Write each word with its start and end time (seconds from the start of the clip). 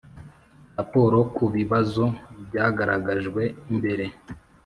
raporo 0.75 1.17
ku 1.35 1.43
bibazo 1.55 2.03
byagaragajwe 2.45 3.43
mbere 3.77 4.05